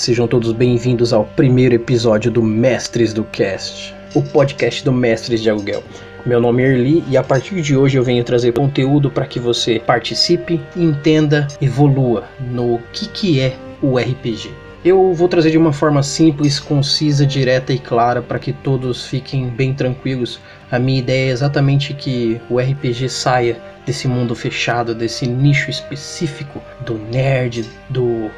[0.00, 5.50] Sejam todos bem-vindos ao primeiro episódio do Mestres do Cast, o podcast do Mestres de
[5.50, 5.84] Aluguel.
[6.24, 9.38] Meu nome é Erli e a partir de hoje eu venho trazer conteúdo para que
[9.38, 14.50] você participe, entenda, evolua no que, que é o RPG.
[14.82, 19.50] Eu vou trazer de uma forma simples, concisa, direta e clara para que todos fiquem
[19.50, 20.40] bem tranquilos.
[20.70, 26.62] A minha ideia é exatamente que o RPG saia desse mundo fechado, desse nicho específico
[26.86, 28.30] do nerd, do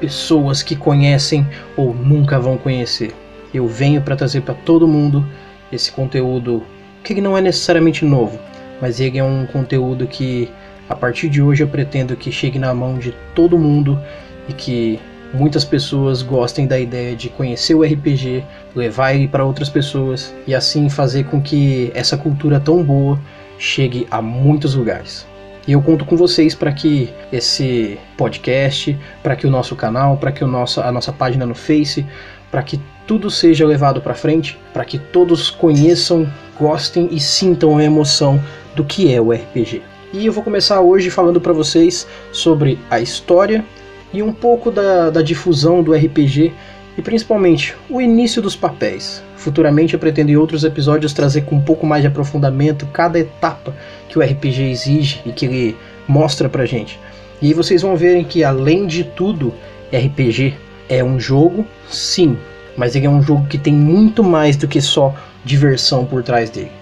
[0.00, 1.46] pessoas que conhecem
[1.76, 3.14] ou nunca vão conhecer.
[3.52, 5.26] Eu venho para trazer para todo mundo
[5.72, 6.62] esse conteúdo
[7.02, 8.38] que não é necessariamente novo,
[8.80, 10.50] mas ele é um conteúdo que
[10.88, 14.00] a partir de hoje eu pretendo que chegue na mão de todo mundo
[14.48, 15.00] e que
[15.32, 18.44] muitas pessoas gostem da ideia de conhecer o RPG,
[18.74, 23.18] levar ele para outras pessoas e assim fazer com que essa cultura tão boa
[23.58, 25.26] chegue a muitos lugares.
[25.66, 30.30] E eu conto com vocês para que esse podcast, para que o nosso canal, para
[30.30, 32.06] que o nosso, a nossa página no Face,
[32.50, 37.84] para que tudo seja levado para frente, para que todos conheçam, gostem e sintam a
[37.84, 38.40] emoção
[38.74, 39.82] do que é o RPG.
[40.12, 43.64] E eu vou começar hoje falando para vocês sobre a história
[44.12, 46.52] e um pouco da, da difusão do RPG
[46.96, 49.22] e principalmente o início dos papéis.
[49.36, 53.74] Futuramente eu pretendo em outros episódios trazer com um pouco mais de aprofundamento cada etapa
[54.08, 55.76] que o RPG exige e que ele
[56.08, 56.98] mostra pra gente.
[57.40, 59.52] E aí vocês vão verem que além de tudo,
[59.92, 60.54] RPG
[60.88, 62.36] é um jogo, sim,
[62.76, 66.50] mas ele é um jogo que tem muito mais do que só diversão por trás
[66.50, 66.72] dele.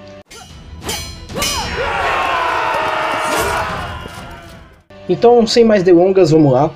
[5.09, 6.71] Então, sem mais delongas, vamos lá.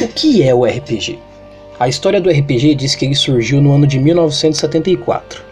[0.00, 1.18] O que é o RPG?
[1.80, 5.44] A história do RPG diz que ele surgiu no ano de 1974.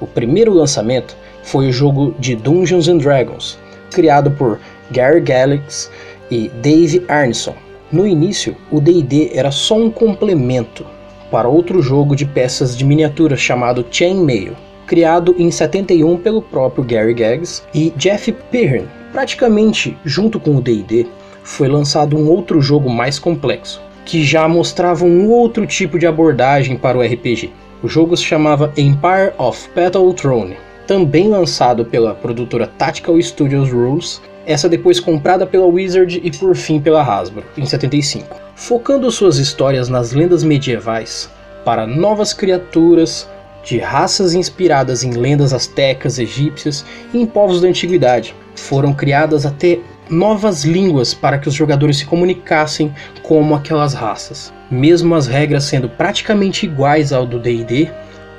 [0.00, 3.58] O primeiro lançamento foi o jogo de Dungeons and Dragons,
[3.90, 4.58] criado por
[4.90, 5.90] Gary Galax
[6.30, 7.54] e Dave Arneson.
[7.92, 10.86] No início, o D&D era só um complemento
[11.30, 14.54] para outro jogo de peças de miniatura chamado Chainmail,
[14.86, 18.86] criado em 71 pelo próprio Gary Gygax e Jeff Pirn.
[19.12, 21.06] Praticamente junto com o D&D,
[21.44, 26.76] foi lançado um outro jogo mais complexo, que já mostrava um outro tipo de abordagem
[26.76, 27.50] para o RPG.
[27.82, 30.56] O jogo se chamava Empire of Petal Throne,
[30.86, 36.80] também lançado pela produtora Tactical Studios Rules, essa depois comprada pela Wizard e por fim
[36.80, 38.36] pela Hasbro, em 75.
[38.54, 41.28] Focando suas histórias nas lendas medievais,
[41.64, 43.28] para novas criaturas
[43.64, 49.80] de raças inspiradas em lendas astecas, egípcias e em povos da antiguidade, foram criadas até
[50.10, 54.52] novas línguas para que os jogadores se comunicassem como aquelas raças.
[54.70, 57.88] Mesmo as regras sendo praticamente iguais ao do D&D,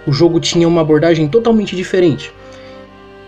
[0.06, 2.32] o jogo tinha uma abordagem totalmente diferente.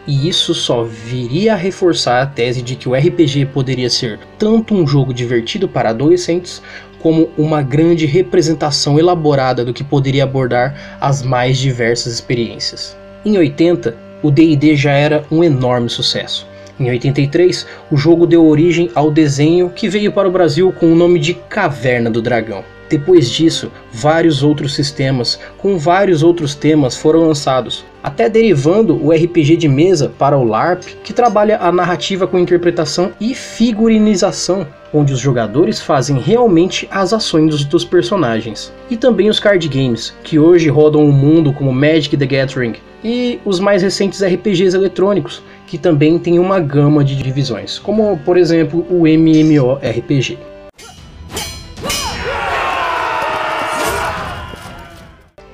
[0.08, 4.74] E isso só viria a reforçar a tese de que o RPG poderia ser tanto
[4.74, 6.62] um jogo divertido para adolescentes,
[7.00, 12.98] como uma grande representação elaborada do que poderia abordar as mais diversas experiências.
[13.24, 16.49] Em 80, o D&D já era um enorme sucesso.
[16.80, 20.96] Em 83, o jogo deu origem ao desenho que veio para o Brasil com o
[20.96, 22.64] nome de Caverna do Dragão.
[22.90, 29.58] Depois disso, vários outros sistemas com vários outros temas foram lançados, até derivando o RPG
[29.58, 35.20] de mesa para o LARP, que trabalha a narrativa com interpretação e figurinização, onde os
[35.20, 38.74] jogadores fazem realmente as ações dos personagens.
[38.90, 42.74] E também os card games, que hoje rodam o mundo como Magic the Gathering,
[43.04, 48.38] e os mais recentes RPGs eletrônicos, que também tem uma gama de divisões, como por
[48.38, 50.38] exemplo o MMORPG.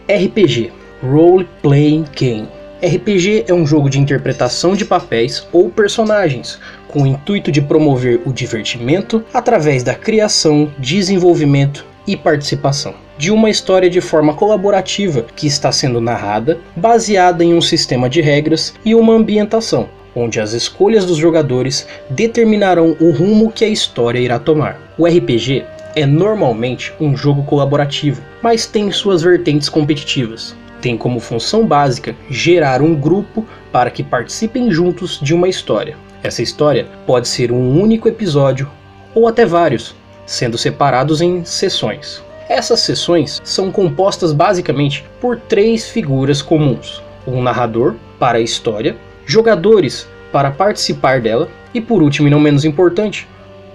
[0.08, 2.48] RPG Role Playing Game
[2.84, 8.22] RPG é um jogo de interpretação de papéis ou personagens, com o intuito de promover
[8.26, 15.48] o divertimento através da criação, desenvolvimento e participação de uma história de forma colaborativa que
[15.48, 21.06] está sendo narrada, baseada em um sistema de regras e uma ambientação, onde as escolhas
[21.06, 24.80] dos jogadores determinarão o rumo que a história irá tomar.
[24.98, 25.64] O RPG
[25.96, 30.56] é normalmente um jogo colaborativo, mas tem suas vertentes competitivas.
[30.82, 35.98] Tem como função básica gerar um grupo para que participem juntos de uma história.
[36.22, 38.70] Essa história pode ser um único episódio
[39.14, 42.24] ou até vários, sendo separados em sessões.
[42.48, 48.96] Essas sessões são compostas basicamente por três figuras comuns: um narrador para a história,
[49.26, 53.28] jogadores para participar dela e, por último e não menos importante,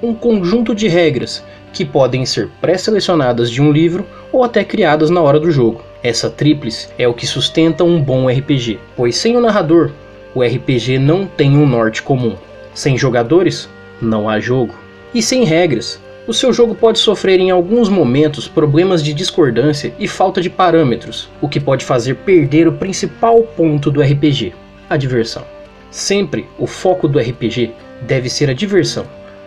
[0.02, 5.20] um conjunto de regras que podem ser pré-selecionadas de um livro ou até criadas na
[5.20, 5.82] hora do jogo.
[6.02, 9.90] Essa tríplice é o que sustenta um bom RPG, pois sem o narrador,
[10.34, 12.36] o RPG não tem um norte comum.
[12.72, 13.68] Sem jogadores,
[14.00, 14.74] não há jogo.
[15.12, 20.06] E sem regras, O seu jogo pode sofrer em alguns momentos problemas de discordância e
[20.06, 24.52] falta de parâmetros, o que pode fazer perder o principal ponto do RPG,
[24.88, 25.44] a diversão.
[25.90, 27.72] Sempre o foco do RPG
[28.02, 29.06] deve ser a diversão.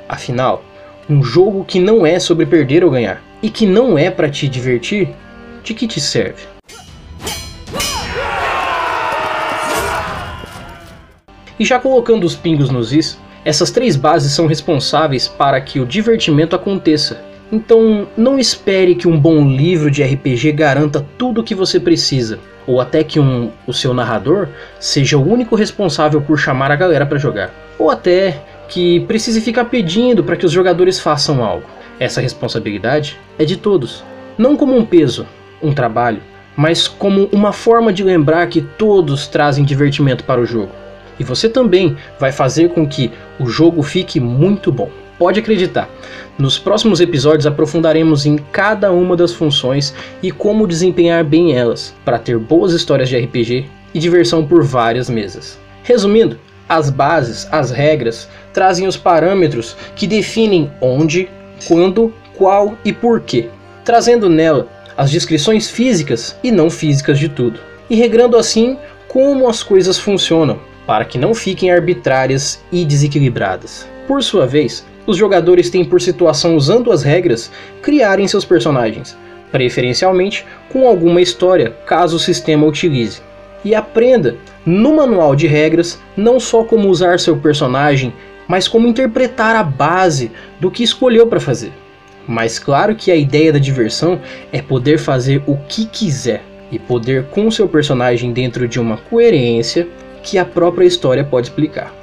[0.10, 0.64] Afinal,
[1.08, 4.48] um jogo que não é sobre perder ou ganhar e que não é para te
[4.48, 5.10] divertir,
[5.64, 6.42] de que te serve?
[11.60, 15.86] E já colocando os pingos nos is, essas três bases são responsáveis para que o
[15.86, 17.22] divertimento aconteça.
[17.52, 22.40] Então, não espere que um bom livro de RPG garanta tudo o que você precisa,
[22.66, 24.48] ou até que um, o seu narrador
[24.80, 29.66] seja o único responsável por chamar a galera para jogar, ou até que precise ficar
[29.66, 31.68] pedindo para que os jogadores façam algo.
[32.00, 34.04] Essa responsabilidade é de todos,
[34.38, 35.28] não como um peso,
[35.62, 36.22] um trabalho,
[36.56, 40.72] mas como uma forma de lembrar que todos trazem divertimento para o jogo.
[41.20, 44.90] E você também vai fazer com que o jogo fique muito bom.
[45.18, 45.90] Pode acreditar.
[46.38, 52.18] Nos próximos episódios aprofundaremos em cada uma das funções e como desempenhar bem elas, para
[52.18, 55.60] ter boas histórias de RPG e diversão por várias mesas.
[55.84, 61.30] Resumindo, as bases, as regras, trazem os parâmetros que definem onde,
[61.68, 63.50] quando, qual e porquê,
[63.86, 64.68] trazendo nela
[64.98, 67.60] as descrições físicas e não físicas de tudo,
[67.90, 68.78] e regrando assim
[69.08, 73.88] como as coisas funcionam, para que não fiquem arbitrárias e desequilibradas.
[74.08, 77.52] Por sua vez, os jogadores têm por situação usando as regras
[77.82, 79.18] criarem seus personagens,
[79.52, 83.22] preferencialmente com alguma história, caso o sistema utilize.
[83.64, 88.14] E aprenda no manual de regras não só como usar seu personagem,
[88.48, 91.72] mas como interpretar a base do que escolheu para fazer.
[92.28, 94.20] Mas claro que a ideia da diversão
[94.52, 99.88] é poder fazer o que quiser e poder com seu personagem dentro de uma coerência
[100.24, 101.94] que a própria história pode explicar.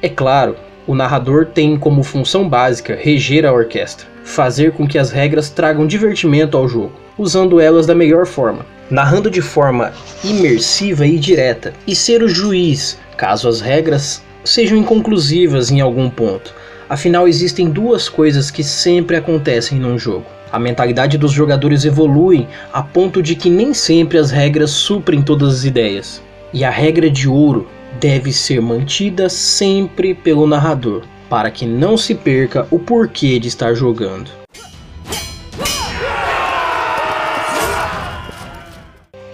[0.00, 0.54] É claro,
[0.86, 5.86] o narrador tem como função básica reger a orquestra, fazer com que as regras tragam
[5.86, 9.92] divertimento ao jogo, usando elas da melhor forma, narrando de forma
[10.22, 16.54] imersiva e direta, e ser o juiz caso as regras sejam inconclusivas em algum ponto.
[16.88, 20.26] Afinal, existem duas coisas que sempre acontecem num jogo.
[20.50, 25.54] A mentalidade dos jogadores evolui a ponto de que nem sempre as regras suprem todas
[25.54, 26.20] as ideias.
[26.52, 27.66] E a regra de ouro
[27.98, 33.72] deve ser mantida sempre pelo narrador, para que não se perca o porquê de estar
[33.72, 34.30] jogando.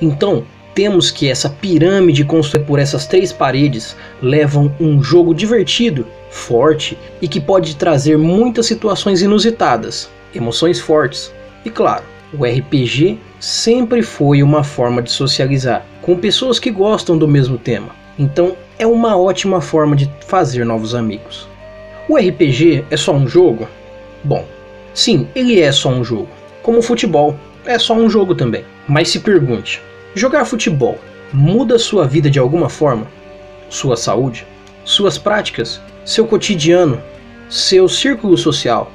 [0.00, 0.44] Então,
[0.76, 7.26] temos que essa pirâmide construída por essas três paredes levam um jogo divertido, forte e
[7.26, 11.32] que pode trazer muitas situações inusitadas, emoções fortes.
[11.64, 17.28] E claro, o RPG sempre foi uma forma de socializar com pessoas que gostam do
[17.28, 17.90] mesmo tema.
[18.18, 21.46] Então é uma ótima forma de fazer novos amigos.
[22.08, 23.68] O RPG é só um jogo?
[24.24, 24.42] Bom,
[24.94, 26.30] sim, ele é só um jogo.
[26.62, 28.64] Como o futebol, é só um jogo também.
[28.88, 29.82] Mas se pergunte:
[30.14, 30.98] jogar futebol
[31.30, 33.06] muda sua vida de alguma forma?
[33.68, 34.46] Sua saúde?
[34.86, 35.78] Suas práticas?
[36.06, 37.02] Seu cotidiano?
[37.50, 38.90] Seu círculo social?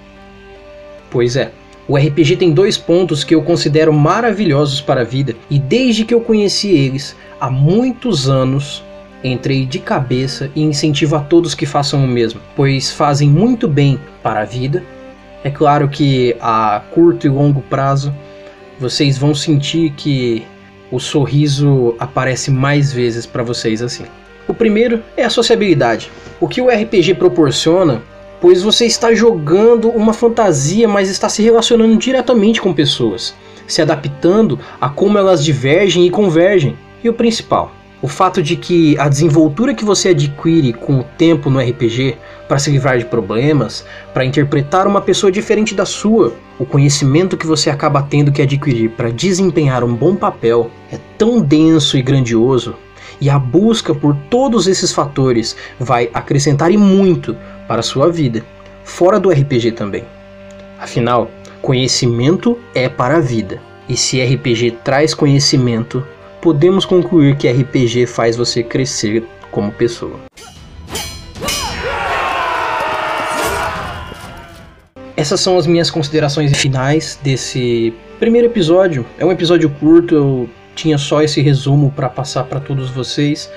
[1.12, 1.52] Pois é,
[1.88, 6.14] o RPG tem dois pontos que eu considero maravilhosos para a vida e desde que
[6.14, 8.84] eu conheci eles há muitos anos
[9.24, 14.00] entrei de cabeça e incentivo a todos que façam o mesmo, pois fazem muito bem
[14.22, 14.84] para a vida.
[15.44, 18.14] É claro que a curto e longo prazo
[18.80, 20.46] vocês vão sentir que
[20.92, 24.06] o sorriso aparece mais vezes para vocês assim.
[24.48, 26.12] O primeiro é a sociabilidade.
[26.40, 28.02] O que o RPG proporciona
[28.44, 33.34] pois você está jogando uma fantasia, mas está se relacionando diretamente com pessoas,
[33.66, 36.78] se adaptando a como elas divergem e convergem.
[37.02, 37.72] E o principal,
[38.02, 42.60] o fato de que a desenvoltura que você adquire com o tempo no RPG para
[42.60, 47.70] se livrar de problemas, para interpretar uma pessoa diferente da sua, o conhecimento que você
[47.70, 52.76] acaba tendo que adquirir para desempenhar um bom papel é tão denso e grandioso,
[53.22, 58.44] e a busca por todos esses fatores vai acrescentar e muito para sua vida,
[58.84, 60.04] fora do RPG também.
[60.80, 63.62] Afinal, conhecimento é para a vida.
[63.88, 66.06] E se RPG traz conhecimento,
[66.42, 70.20] podemos concluir que RPG faz você crescer como pessoa.
[75.16, 79.06] Essas são as minhas considerações finais desse primeiro episódio.
[79.18, 83.50] É um episódio curto, eu tinha só esse resumo para passar para todos vocês.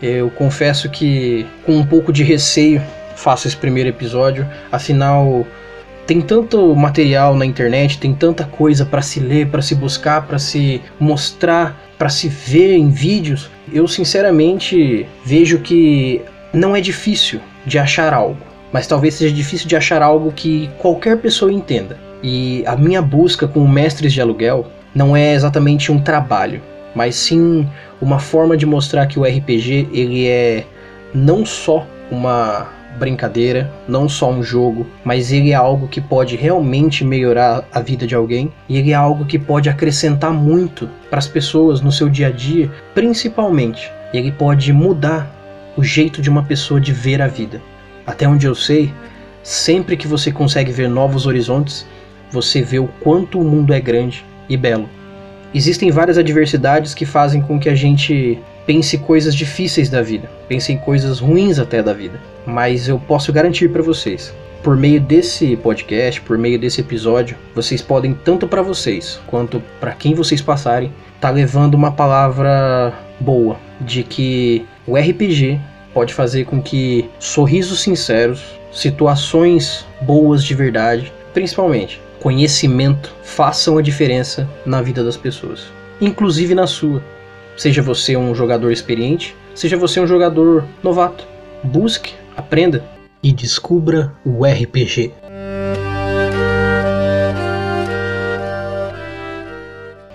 [0.00, 2.82] Eu confesso que com um pouco de receio
[3.16, 4.46] faço esse primeiro episódio.
[4.70, 5.46] Afinal,
[6.06, 10.38] tem tanto material na internet, tem tanta coisa para se ler, para se buscar, para
[10.38, 13.50] se mostrar, para se ver em vídeos.
[13.72, 16.20] Eu sinceramente vejo que
[16.52, 18.52] não é difícil de achar algo.
[18.72, 21.98] mas talvez seja difícil de achar algo que qualquer pessoa entenda.
[22.22, 26.62] E a minha busca com mestres de aluguel não é exatamente um trabalho,
[26.94, 27.68] mas sim
[28.00, 30.64] uma forma de mostrar que o RPG ele é
[31.14, 37.04] não só uma brincadeira, não só um jogo, mas ele é algo que pode realmente
[37.04, 41.26] melhorar a vida de alguém e ele é algo que pode acrescentar muito para as
[41.26, 43.90] pessoas no seu dia a dia, principalmente.
[44.12, 45.30] Ele pode mudar
[45.76, 47.60] o jeito de uma pessoa de ver a vida.
[48.06, 48.92] Até onde eu sei,
[49.42, 51.86] sempre que você consegue ver novos horizontes,
[52.30, 54.88] você vê o quanto o mundo é grande e belo.
[55.54, 60.72] Existem várias adversidades que fazem com que a gente pense coisas difíceis da vida, pense
[60.72, 62.20] em coisas ruins até da vida.
[62.46, 67.82] Mas eu posso garantir para vocês, por meio desse podcast, por meio desse episódio, vocês
[67.82, 74.02] podem tanto para vocês quanto para quem vocês passarem, tá levando uma palavra boa de
[74.02, 75.60] que o RPG
[75.92, 78.42] pode fazer com que sorrisos sinceros,
[78.72, 85.64] situações boas de verdade, principalmente conhecimento, façam a diferença na vida das pessoas,
[86.00, 87.02] inclusive na sua.
[87.56, 91.26] Seja você um jogador experiente, seja você um jogador novato.
[91.62, 92.84] Busque, aprenda
[93.22, 95.12] e descubra o RPG.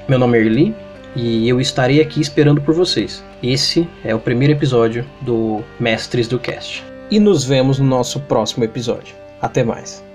[0.10, 0.76] Meu nome é Erli
[1.16, 3.24] e eu estarei aqui esperando por vocês.
[3.44, 6.84] Esse é o primeiro episódio do Mestres do Cast.
[7.12, 9.16] E nos vemos no nosso próximo episódio.
[9.42, 10.07] Até mais.